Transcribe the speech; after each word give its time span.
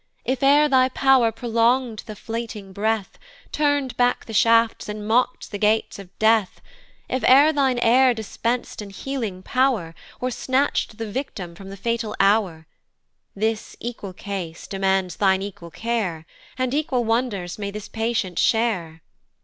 If 0.25 0.41
ere 0.41 0.67
thy 0.67 0.89
pow'r 0.89 1.31
prolong'd 1.31 1.99
the 2.07 2.15
fleeting 2.15 2.73
breath, 2.73 3.19
Turn'd 3.51 3.95
back 3.97 4.25
the 4.25 4.33
shafts, 4.33 4.89
and 4.89 5.07
mock'd 5.07 5.51
the 5.51 5.59
gates 5.59 5.99
of 5.99 6.09
death, 6.17 6.59
If 7.07 7.23
ere 7.27 7.53
thine 7.53 7.77
air 7.77 8.15
dispens'd 8.15 8.81
an 8.81 8.89
healing 8.89 9.43
pow'r, 9.43 9.93
Or 10.19 10.31
snatch'd 10.31 10.97
the 10.97 11.11
victim 11.11 11.53
from 11.53 11.69
the 11.69 11.77
fatal 11.77 12.15
hour, 12.19 12.65
This 13.35 13.75
equal 13.79 14.13
case 14.13 14.65
demands 14.65 15.17
thine 15.17 15.43
equal 15.43 15.69
care, 15.69 16.25
And 16.57 16.73
equal 16.73 17.03
wonders 17.03 17.59
may 17.59 17.69
this 17.69 17.87
patient 17.87 18.39
share. 18.39 19.03